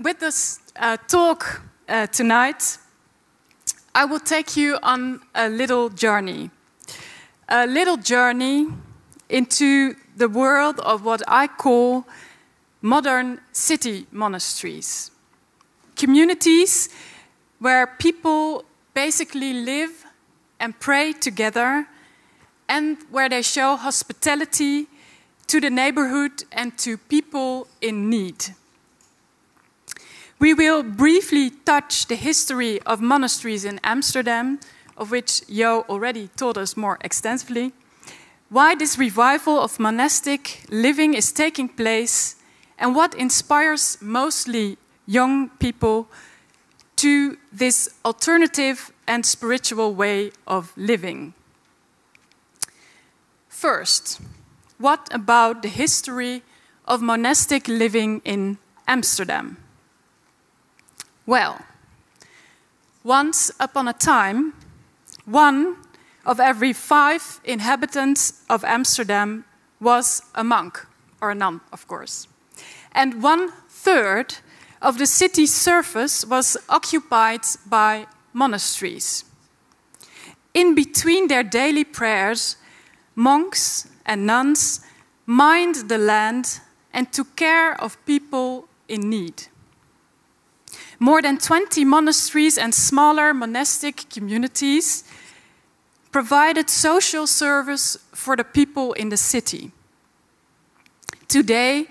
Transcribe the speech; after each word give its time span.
with 0.00 0.18
this 0.18 0.60
uh, 0.76 0.96
talk 1.08 1.62
uh, 1.88 2.06
tonight, 2.06 2.78
I 3.94 4.06
will 4.06 4.20
take 4.20 4.56
you 4.56 4.78
on 4.82 5.20
a 5.34 5.48
little 5.48 5.90
journey. 5.90 6.50
A 7.48 7.66
little 7.66 7.96
journey 7.96 8.68
into 9.28 9.94
the 10.16 10.28
world 10.28 10.80
of 10.80 11.04
what 11.04 11.22
I 11.28 11.48
call 11.48 12.06
modern 12.80 13.40
city 13.52 14.06
monasteries. 14.10 15.10
Communities 15.96 16.88
where 17.58 17.86
people 17.86 18.64
basically 18.94 19.52
live 19.52 20.06
and 20.58 20.78
pray 20.80 21.12
together 21.12 21.86
and 22.68 22.96
where 23.10 23.28
they 23.28 23.42
show 23.42 23.76
hospitality 23.76 24.86
to 25.46 25.60
the 25.60 25.68
neighborhood 25.68 26.44
and 26.52 26.78
to 26.78 26.96
people 26.96 27.66
in 27.80 28.08
need. 28.08 28.54
We 30.40 30.54
will 30.54 30.82
briefly 30.82 31.50
touch 31.50 32.06
the 32.06 32.16
history 32.16 32.80
of 32.82 33.02
monasteries 33.02 33.66
in 33.66 33.78
Amsterdam, 33.84 34.58
of 34.96 35.10
which 35.10 35.46
Jo 35.46 35.84
already 35.86 36.28
told 36.28 36.56
us 36.56 36.78
more 36.78 36.96
extensively, 37.02 37.72
why 38.48 38.74
this 38.74 38.96
revival 38.96 39.60
of 39.60 39.78
monastic 39.78 40.64
living 40.70 41.12
is 41.12 41.30
taking 41.30 41.68
place, 41.68 42.36
and 42.78 42.96
what 42.96 43.14
inspires 43.14 43.98
mostly 44.00 44.78
young 45.06 45.50
people 45.58 46.08
to 46.96 47.36
this 47.52 47.90
alternative 48.02 48.92
and 49.06 49.26
spiritual 49.26 49.94
way 49.94 50.32
of 50.46 50.72
living. 50.74 51.34
First, 53.50 54.22
what 54.78 55.06
about 55.12 55.60
the 55.60 55.68
history 55.68 56.42
of 56.86 57.02
monastic 57.02 57.68
living 57.68 58.22
in 58.24 58.56
Amsterdam? 58.88 59.58
Well, 61.30 61.60
once 63.04 63.52
upon 63.60 63.86
a 63.86 63.92
time, 63.92 64.52
one 65.26 65.76
of 66.26 66.40
every 66.40 66.72
five 66.72 67.40
inhabitants 67.44 68.42
of 68.50 68.64
Amsterdam 68.64 69.44
was 69.80 70.22
a 70.34 70.42
monk, 70.42 70.84
or 71.20 71.30
a 71.30 71.36
nun, 71.36 71.60
of 71.72 71.86
course. 71.86 72.26
And 72.90 73.22
one 73.22 73.52
third 73.68 74.38
of 74.82 74.98
the 74.98 75.06
city's 75.06 75.54
surface 75.54 76.26
was 76.26 76.56
occupied 76.68 77.46
by 77.64 78.08
monasteries. 78.32 79.24
In 80.52 80.74
between 80.74 81.28
their 81.28 81.44
daily 81.44 81.84
prayers, 81.84 82.56
monks 83.14 83.88
and 84.04 84.26
nuns 84.26 84.80
mined 85.26 85.88
the 85.88 85.98
land 85.98 86.58
and 86.92 87.12
took 87.12 87.36
care 87.36 87.80
of 87.80 88.04
people 88.04 88.66
in 88.88 89.08
need. 89.08 89.46
More 91.02 91.22
than 91.22 91.38
20 91.38 91.84
monasteries 91.86 92.58
and 92.58 92.74
smaller 92.74 93.32
monastic 93.32 94.10
communities 94.10 95.02
provided 96.12 96.68
social 96.68 97.26
service 97.26 97.96
for 98.12 98.36
the 98.36 98.44
people 98.44 98.92
in 98.92 99.08
the 99.08 99.16
city. 99.16 99.72
Today, 101.26 101.86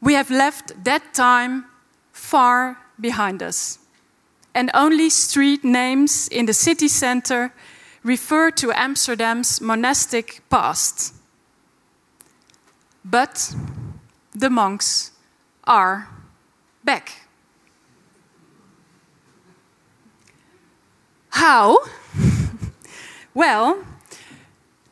we 0.00 0.14
have 0.14 0.30
left 0.30 0.84
that 0.84 1.12
time 1.12 1.66
far 2.12 2.78
behind 2.98 3.42
us, 3.42 3.78
and 4.54 4.70
only 4.72 5.10
street 5.10 5.62
names 5.62 6.28
in 6.28 6.46
the 6.46 6.54
city 6.54 6.88
center 6.88 7.52
refer 8.02 8.50
to 8.52 8.72
Amsterdam's 8.72 9.60
monastic 9.60 10.40
past. 10.48 11.14
But 13.04 13.54
the 14.32 14.48
monks 14.48 15.10
are 15.64 16.08
back. 16.82 17.27
How? 21.50 21.78
well, 23.34 23.82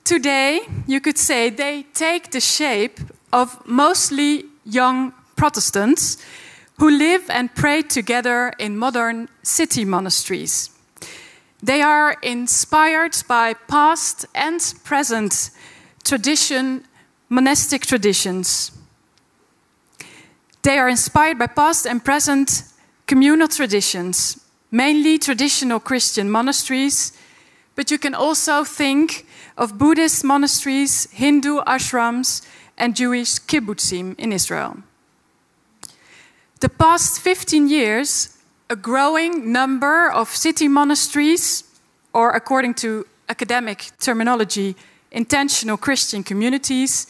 today 0.04 0.62
you 0.86 1.03
could 1.03 1.19
say 1.19 1.50
they 1.50 1.82
take 1.92 2.30
the 2.30 2.41
shape 2.41 2.98
of 3.30 3.60
mostly 3.66 4.44
young 4.64 5.12
Protestants 5.36 6.16
who 6.78 6.88
live 6.88 7.28
and 7.28 7.54
pray 7.54 7.82
together 7.82 8.54
in 8.58 8.78
modern 8.78 9.28
city 9.42 9.84
monasteries. 9.84 10.70
They 11.62 11.82
are 11.82 12.16
inspired 12.22 13.14
by 13.28 13.53
past 13.53 14.25
and 14.34 14.59
present 14.82 15.50
tradition, 16.04 16.86
monastic 17.28 17.84
traditions. 17.84 18.72
They 20.62 20.78
are 20.78 20.88
inspired 20.88 21.38
by 21.38 21.48
past 21.48 21.86
and 21.86 22.03
present 22.03 22.62
communal 23.06 23.48
traditions 23.48 24.41
mainly 24.71 25.19
traditional 25.19 25.81
Christian 25.81 26.31
monasteries, 26.31 27.12
but 27.75 27.91
you 27.91 27.99
can 27.99 28.15
also 28.15 28.65
think 28.65 29.27
of 29.56 29.78
Buddhist 29.78 30.25
monasteries, 30.25 31.09
Hindu 31.10 31.60
ashrams, 31.60 32.47
and 32.77 32.97
Jewish 32.97 33.38
kibbutzim 33.38 34.19
in 34.19 34.32
Israel. 34.32 34.78
The 36.60 36.69
past 36.69 37.21
15 37.21 37.69
years, 37.69 38.37
a 38.69 38.77
growing 38.77 39.53
number 39.53 40.10
of 40.10 40.28
city 40.28 40.69
monasteries, 40.69 41.65
or 42.12 42.31
according 42.31 42.75
to 42.75 43.06
academic 43.28 43.91
terminology, 44.00 44.75
intentional 45.10 45.77
Christian 45.77 46.22
communities, 46.22 47.06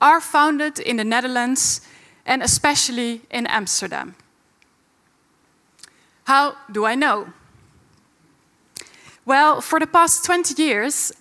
are 0.00 0.20
founded 0.20 0.78
in 0.78 0.96
the 0.96 1.04
Netherlands 1.04 1.82
and 2.24 2.42
especially 2.42 3.20
in 3.30 3.46
Amsterdam. 3.46 4.14
How 6.30 6.54
do 6.70 6.86
I 6.86 6.94
know? 6.94 7.32
Well, 9.26 9.60
for 9.60 9.80
the 9.80 9.86
past 9.88 10.24
20 10.24 10.62
years, 10.62 11.12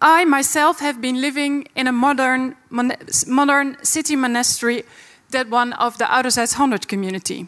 I 0.00 0.24
myself 0.24 0.80
have 0.80 1.00
been 1.00 1.20
living 1.20 1.68
in 1.76 1.86
a 1.86 1.92
modern, 1.92 2.56
modern 3.28 3.76
city 3.84 4.16
monastery, 4.16 4.82
that 5.30 5.48
one 5.48 5.74
of 5.74 5.98
the 5.98 6.06
Ouderzijds 6.06 6.58
100 6.58 6.88
community. 6.88 7.46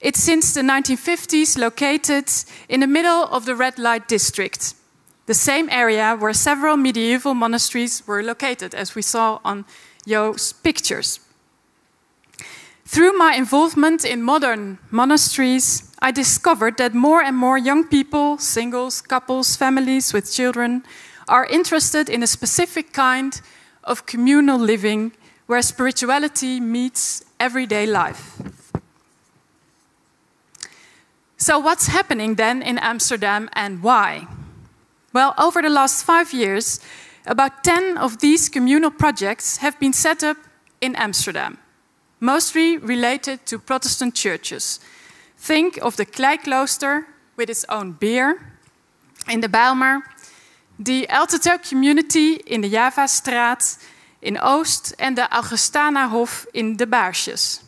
It's 0.00 0.20
since 0.20 0.52
the 0.52 0.62
1950s 0.62 1.56
located 1.56 2.28
in 2.68 2.80
the 2.80 2.88
middle 2.88 3.28
of 3.30 3.44
the 3.44 3.54
red 3.54 3.78
light 3.78 4.08
district, 4.08 4.74
the 5.26 5.34
same 5.34 5.68
area 5.70 6.16
where 6.16 6.32
several 6.32 6.76
medieval 6.76 7.34
monasteries 7.34 8.02
were 8.04 8.24
located, 8.24 8.74
as 8.74 8.96
we 8.96 9.02
saw 9.02 9.38
on 9.44 9.64
Jo's 10.08 10.52
pictures. 10.52 11.20
Through 12.98 13.16
my 13.16 13.34
involvement 13.34 14.04
in 14.04 14.24
modern 14.24 14.78
monasteries, 14.90 15.84
I 16.02 16.10
discovered 16.10 16.78
that 16.78 16.94
more 16.94 17.22
and 17.22 17.36
more 17.36 17.56
young 17.56 17.84
people, 17.84 18.38
singles, 18.38 19.00
couples, 19.00 19.54
families 19.54 20.12
with 20.12 20.34
children, 20.34 20.82
are 21.28 21.46
interested 21.46 22.08
in 22.08 22.24
a 22.24 22.26
specific 22.26 22.92
kind 22.92 23.40
of 23.84 24.04
communal 24.04 24.58
living 24.58 25.12
where 25.46 25.62
spirituality 25.62 26.58
meets 26.58 27.24
everyday 27.38 27.86
life. 27.86 28.42
So, 31.36 31.60
what's 31.60 31.86
happening 31.86 32.34
then 32.34 32.62
in 32.62 32.78
Amsterdam 32.78 33.48
and 33.52 33.80
why? 33.80 34.26
Well, 35.12 35.34
over 35.38 35.62
the 35.62 35.70
last 35.70 36.02
five 36.02 36.32
years, 36.32 36.80
about 37.26 37.62
10 37.62 37.96
of 37.96 38.18
these 38.18 38.48
communal 38.48 38.90
projects 38.90 39.58
have 39.58 39.78
been 39.78 39.92
set 39.92 40.24
up 40.24 40.36
in 40.80 40.96
Amsterdam 40.96 41.58
mostly 42.20 42.78
related 42.78 43.46
to 43.46 43.58
Protestant 43.58 44.14
churches. 44.14 44.80
Think 45.36 45.78
of 45.78 45.96
the 45.96 46.06
Kleiklooster 46.06 47.04
with 47.36 47.50
its 47.50 47.64
own 47.68 47.92
beer 47.92 48.52
in 49.28 49.40
the 49.40 49.48
Bijlmer, 49.48 50.02
the 50.78 51.06
Elteto 51.08 51.58
community 51.68 52.34
in 52.46 52.60
the 52.62 52.70
Javastraat 52.70 53.78
in 54.20 54.36
Oost 54.36 54.94
and 54.98 55.16
the 55.16 55.28
Augustanahof 55.30 56.46
in 56.54 56.76
de 56.76 56.86
Baarsjes. 56.86 57.62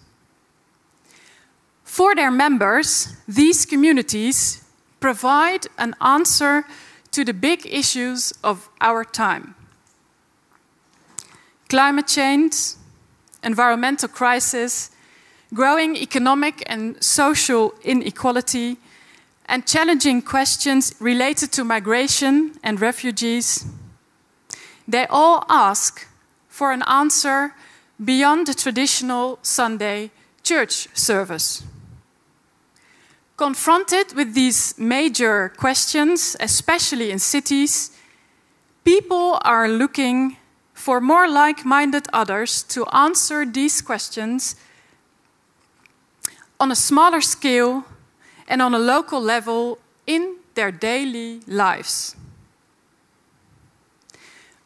For 1.85 2.15
their 2.15 2.31
members, 2.31 3.17
these 3.27 3.67
communities 3.67 4.65
provide 5.01 5.67
an 5.77 5.95
answer 6.01 6.65
to 7.11 7.25
the 7.25 7.35
big 7.35 7.67
issues 7.67 8.33
of 8.45 8.69
our 8.81 9.05
time. 9.05 9.55
Climate 11.69 12.07
change, 12.07 12.75
environmental 13.43 14.09
crisis, 14.09 14.91
growing 15.53 15.97
economic 15.97 16.63
and 16.67 17.03
social 17.03 17.75
inequality, 17.83 18.77
and 19.47 19.67
challenging 19.67 20.23
questions 20.23 20.95
related 21.01 21.51
to 21.53 21.65
migration 21.65 22.53
and 22.63 22.81
refugees, 22.81 23.67
they 24.87 25.07
all 25.07 25.45
ask 25.49 26.07
for 26.49 26.73
an 26.73 26.83
answer 26.83 27.55
beyond 28.03 28.47
the 28.47 28.55
traditional 28.55 29.39
Sunday 29.43 30.11
church 30.43 30.89
service. 30.95 31.65
Confronted 33.37 34.15
with 34.15 34.35
these 34.35 34.75
major 34.79 35.53
questions, 35.57 36.37
especially 36.41 37.11
in 37.11 37.19
cities, 37.19 37.91
people 38.85 39.39
are 39.43 39.69
looking 39.69 40.37
for 40.81 41.01
more 41.01 41.29
like 41.29 41.65
minded 41.65 42.09
others 42.13 42.63
to 42.63 42.87
answer 42.87 43.45
these 43.45 43.83
questions 43.83 44.57
on 46.59 46.73
a 46.73 46.75
smaller 46.75 47.21
scale 47.21 47.85
and 48.49 48.63
on 48.63 48.75
a 48.75 48.79
local 48.79 49.21
level 49.21 49.79
in 50.07 50.37
their 50.55 50.73
daily 50.73 51.41
lives. 51.47 52.17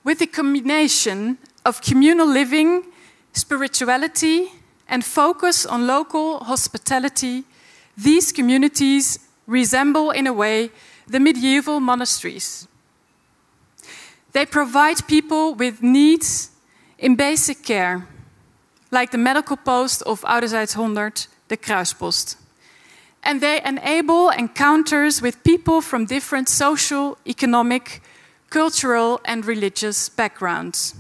With 0.05 0.21
the 0.21 0.27
combination 0.27 1.39
of 1.65 1.83
communal 1.83 2.29
living, 2.29 2.85
spirituality, 3.33 4.53
and 4.89 5.05
focus 5.05 5.67
on 5.67 5.87
local 5.87 6.45
hospitality, 6.45 7.45
these 7.97 8.31
communities 8.33 9.19
resemble, 9.47 10.11
in 10.11 10.27
a 10.27 10.33
way, 10.33 10.71
the 11.09 11.19
medieval 11.19 11.81
monasteries. 11.81 12.69
They 14.35 14.45
provide 14.45 15.07
people 15.07 15.55
with 15.55 15.81
needs 15.81 16.51
in 16.99 17.15
basic 17.15 17.63
care, 17.63 18.09
like 18.91 19.13
the 19.13 19.19
medical 19.19 19.57
post 19.57 20.03
of 20.03 20.23
Ouderzijds 20.23 20.77
100, 20.77 21.27
the 21.47 21.57
Kruispost. 21.57 22.37
And 23.23 23.41
they 23.41 23.63
enable 23.65 24.31
encounters 24.31 25.23
with 25.23 25.43
people 25.45 25.81
from 25.81 26.05
different 26.07 26.49
social, 26.49 27.17
economic, 27.27 28.03
cultural, 28.51 29.21
and 29.25 29.47
religious 29.47 30.09
backgrounds. 30.09 30.97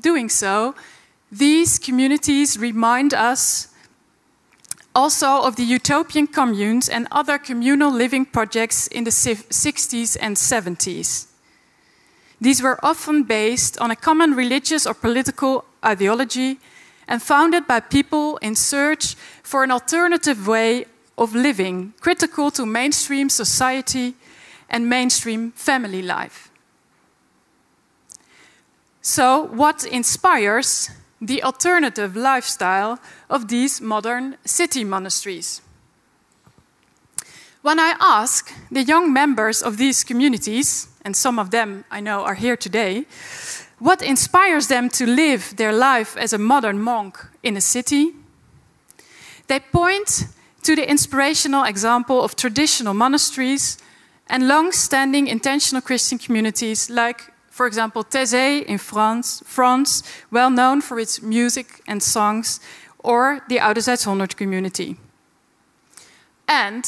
Doing 0.00 0.30
so, 0.30 0.74
these 1.30 1.78
communities 1.78 2.58
remind 2.58 3.12
us 3.12 3.68
also 4.94 5.42
of 5.42 5.56
the 5.56 5.64
utopian 5.64 6.26
communes 6.26 6.88
and 6.88 7.06
other 7.10 7.38
communal 7.38 7.90
living 7.90 8.26
projects 8.26 8.86
in 8.88 9.04
the 9.04 9.10
60s 9.10 10.16
and 10.20 10.36
70s. 10.36 11.26
These 12.40 12.62
were 12.62 12.78
often 12.84 13.22
based 13.22 13.78
on 13.78 13.90
a 13.90 13.96
common 13.96 14.34
religious 14.34 14.86
or 14.86 14.94
political 14.94 15.64
ideology 15.84 16.58
and 17.06 17.22
founded 17.22 17.66
by 17.66 17.80
people 17.80 18.36
in 18.38 18.54
search 18.54 19.14
for 19.42 19.62
an 19.64 19.70
alternative 19.70 20.46
way 20.46 20.86
of 21.16 21.34
living, 21.34 21.94
critical 22.00 22.50
to 22.50 22.66
mainstream 22.66 23.28
society 23.28 24.14
and 24.68 24.88
mainstream 24.88 25.52
family 25.52 26.02
life. 26.02 26.50
So, 29.02 29.44
what 29.44 29.84
inspires 29.84 30.90
the 31.22 31.42
alternative 31.42 32.16
lifestyle 32.16 32.98
of 33.30 33.46
these 33.46 33.80
modern 33.80 34.36
city 34.44 34.84
monasteries? 34.84 35.62
When 37.62 37.78
I 37.78 37.94
ask 38.00 38.52
the 38.72 38.82
young 38.82 39.12
members 39.12 39.62
of 39.62 39.76
these 39.76 40.02
communities, 40.02 40.88
and 41.04 41.16
some 41.16 41.38
of 41.38 41.50
them 41.50 41.84
I 41.92 42.00
know 42.00 42.24
are 42.24 42.34
here 42.34 42.56
today, 42.56 43.06
what 43.78 44.02
inspires 44.02 44.66
them 44.66 44.88
to 44.90 45.06
live 45.06 45.54
their 45.56 45.72
life 45.72 46.16
as 46.16 46.32
a 46.32 46.38
modern 46.38 46.80
monk 46.80 47.18
in 47.42 47.56
a 47.56 47.60
city, 47.60 48.14
they 49.46 49.60
point 49.60 50.26
to 50.62 50.74
the 50.74 50.88
inspirational 50.88 51.64
example 51.64 52.22
of 52.22 52.34
traditional 52.34 52.94
monasteries 52.94 53.78
and 54.28 54.48
long 54.48 54.72
standing 54.72 55.28
intentional 55.28 55.82
Christian 55.82 56.18
communities 56.18 56.90
like 56.90 57.31
for 57.52 57.66
example, 57.66 58.02
Taizé 58.02 58.64
in 58.64 58.78
France, 58.78 59.42
France, 59.44 60.02
well 60.30 60.48
known 60.48 60.80
for 60.80 60.98
its 60.98 61.20
music 61.20 61.82
and 61.86 62.02
songs, 62.02 62.60
or 62.98 63.40
the 63.48 63.58
Ouderzijds 63.58 64.06
100 64.06 64.38
community. 64.38 64.96
And 66.48 66.82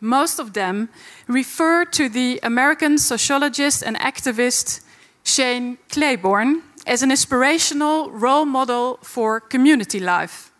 most 0.00 0.38
of 0.38 0.52
them 0.52 0.88
refer 1.26 1.84
to 1.86 2.08
the 2.08 2.38
American 2.44 2.96
sociologist 2.96 3.82
and 3.82 3.98
activist 3.98 4.82
Shane 5.24 5.78
Claiborne 5.88 6.62
as 6.86 7.02
an 7.02 7.10
inspirational 7.10 8.08
role 8.12 8.44
model 8.44 9.00
for 9.02 9.40
community 9.40 9.98
life. 9.98 10.52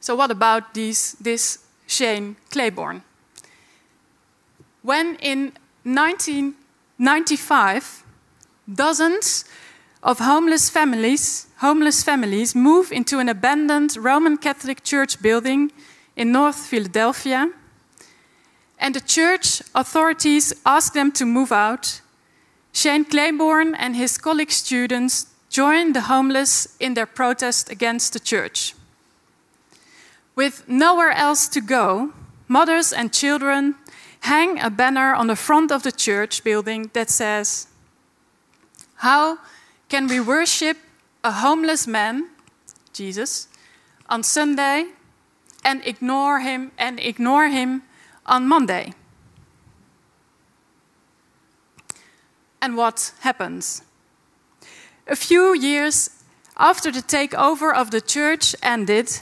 So, 0.00 0.16
what 0.16 0.30
about 0.30 0.72
these, 0.72 1.16
this 1.20 1.58
Shane 1.86 2.36
Claiborne? 2.50 3.02
When 4.80 5.16
in 5.16 5.52
19 5.84 6.54
95, 6.98 8.04
dozens 8.72 9.44
of 10.02 10.18
homeless 10.18 10.70
families, 10.70 11.46
homeless 11.58 12.04
families 12.04 12.54
move 12.54 12.92
into 12.92 13.18
an 13.18 13.28
abandoned 13.28 13.96
Roman 13.96 14.36
Catholic 14.36 14.84
church 14.84 15.20
building 15.20 15.72
in 16.16 16.30
North 16.30 16.56
Philadelphia. 16.56 17.50
And 18.78 18.94
the 18.94 19.00
church 19.00 19.62
authorities 19.74 20.52
ask 20.64 20.92
them 20.92 21.10
to 21.12 21.24
move 21.24 21.50
out. 21.52 22.00
Shane 22.72 23.04
Claiborne 23.04 23.74
and 23.74 23.96
his 23.96 24.18
college 24.18 24.52
students 24.52 25.26
join 25.48 25.92
the 25.92 26.02
homeless 26.02 26.76
in 26.78 26.94
their 26.94 27.06
protest 27.06 27.70
against 27.70 28.12
the 28.12 28.20
church. 28.20 28.74
With 30.36 30.68
nowhere 30.68 31.12
else 31.12 31.48
to 31.48 31.60
go, 31.60 32.12
mothers 32.48 32.92
and 32.92 33.12
children 33.12 33.76
hang 34.24 34.58
a 34.58 34.70
banner 34.70 35.14
on 35.14 35.26
the 35.26 35.36
front 35.36 35.70
of 35.70 35.82
the 35.82 35.92
church 35.92 36.42
building 36.42 36.90
that 36.94 37.10
says, 37.10 37.66
How 38.96 39.38
can 39.90 40.08
we 40.08 40.18
worship 40.18 40.78
a 41.22 41.30
homeless 41.30 41.86
man, 41.86 42.30
Jesus, 42.94 43.48
on 44.08 44.22
Sunday 44.22 44.86
and 45.62 45.86
ignore 45.86 46.40
him 46.40 46.72
and 46.78 46.98
ignore 47.00 47.48
him 47.48 47.82
on 48.24 48.48
Monday? 48.48 48.94
And 52.62 52.78
what 52.78 53.12
happens? 53.20 53.82
A 55.06 55.16
few 55.16 55.54
years 55.54 56.08
after 56.56 56.90
the 56.90 57.02
takeover 57.02 57.74
of 57.74 57.90
the 57.90 58.00
church 58.00 58.56
ended, 58.62 59.20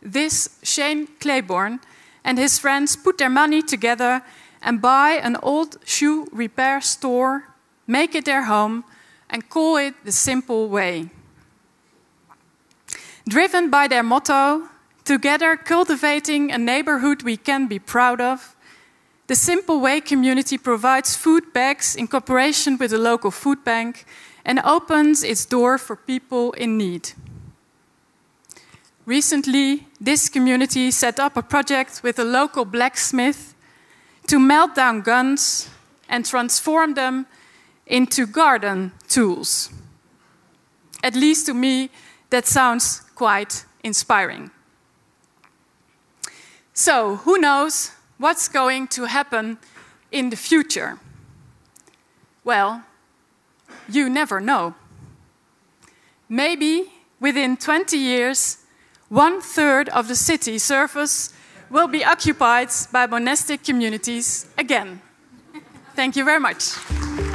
this 0.00 0.60
Shane 0.62 1.08
Claiborne 1.18 1.80
and 2.22 2.38
his 2.38 2.60
friends 2.60 2.94
put 2.94 3.18
their 3.18 3.30
money 3.30 3.60
together 3.60 4.22
and 4.64 4.80
buy 4.80 5.12
an 5.22 5.36
old 5.42 5.76
shoe 5.84 6.26
repair 6.32 6.80
store, 6.80 7.54
make 7.86 8.14
it 8.14 8.24
their 8.24 8.44
home, 8.44 8.82
and 9.28 9.48
call 9.48 9.76
it 9.76 9.94
the 10.04 10.12
simple 10.12 10.68
way. 10.68 11.10
Driven 13.28 13.70
by 13.70 13.86
their 13.88 14.02
motto, 14.02 14.68
together 15.04 15.56
cultivating 15.56 16.50
a 16.50 16.58
neighborhood 16.58 17.22
we 17.22 17.36
can 17.36 17.66
be 17.68 17.78
proud 17.78 18.20
of, 18.20 18.56
the 19.26 19.34
Simple 19.34 19.80
Way 19.80 20.02
community 20.02 20.58
provides 20.58 21.16
food 21.16 21.54
bags 21.54 21.96
in 21.96 22.08
cooperation 22.08 22.76
with 22.76 22.90
the 22.90 22.98
local 22.98 23.30
food 23.30 23.64
bank 23.64 24.04
and 24.44 24.60
opens 24.60 25.22
its 25.24 25.46
door 25.46 25.78
for 25.78 25.96
people 25.96 26.52
in 26.52 26.76
need. 26.76 27.12
Recently, 29.06 29.86
this 29.98 30.28
community 30.28 30.90
set 30.90 31.18
up 31.18 31.38
a 31.38 31.42
project 31.42 32.02
with 32.02 32.18
a 32.18 32.24
local 32.24 32.66
blacksmith 32.66 33.53
to 34.26 34.38
melt 34.38 34.74
down 34.74 35.02
guns 35.02 35.68
and 36.08 36.24
transform 36.24 36.94
them 36.94 37.26
into 37.86 38.26
garden 38.26 38.92
tools. 39.08 39.70
At 41.02 41.14
least 41.14 41.46
to 41.46 41.54
me, 41.54 41.90
that 42.30 42.46
sounds 42.46 43.02
quite 43.14 43.64
inspiring. 43.82 44.50
So, 46.72 47.16
who 47.16 47.38
knows 47.38 47.92
what's 48.18 48.48
going 48.48 48.88
to 48.88 49.04
happen 49.04 49.58
in 50.10 50.30
the 50.30 50.36
future? 50.36 50.98
Well, 52.42 52.82
you 53.88 54.08
never 54.08 54.40
know. 54.40 54.74
Maybe 56.28 56.92
within 57.20 57.56
20 57.56 57.96
years, 57.96 58.58
one 59.08 59.40
third 59.40 59.88
of 59.90 60.08
the 60.08 60.16
city 60.16 60.58
surface 60.58 61.32
will 61.74 61.88
be 61.88 62.04
occupied 62.04 62.70
by 62.92 63.04
monastic 63.04 63.64
communities 63.64 64.46
again. 64.56 65.02
Thank 65.96 66.14
you 66.14 66.24
very 66.24 66.38
much. 66.38 67.33